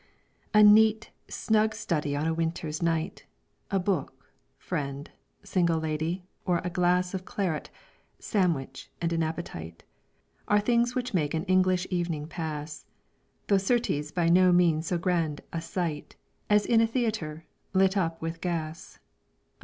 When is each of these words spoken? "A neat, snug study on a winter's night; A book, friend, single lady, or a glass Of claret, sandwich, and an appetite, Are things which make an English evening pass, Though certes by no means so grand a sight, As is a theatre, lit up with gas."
"A 0.51 0.63
neat, 0.63 1.11
snug 1.27 1.75
study 1.75 2.15
on 2.15 2.25
a 2.25 2.33
winter's 2.33 2.81
night; 2.81 3.27
A 3.69 3.77
book, 3.77 4.25
friend, 4.57 5.11
single 5.43 5.77
lady, 5.79 6.23
or 6.43 6.59
a 6.63 6.71
glass 6.71 7.13
Of 7.13 7.23
claret, 7.23 7.69
sandwich, 8.17 8.89
and 8.99 9.13
an 9.13 9.21
appetite, 9.21 9.83
Are 10.47 10.59
things 10.59 10.95
which 10.95 11.13
make 11.13 11.35
an 11.35 11.43
English 11.45 11.85
evening 11.91 12.25
pass, 12.25 12.87
Though 13.45 13.59
certes 13.59 14.11
by 14.11 14.27
no 14.27 14.51
means 14.51 14.87
so 14.87 14.97
grand 14.97 15.41
a 15.53 15.61
sight, 15.61 16.15
As 16.49 16.65
is 16.65 16.81
a 16.81 16.87
theatre, 16.87 17.45
lit 17.71 17.95
up 17.95 18.19
with 18.23 18.41
gas." 18.41 18.97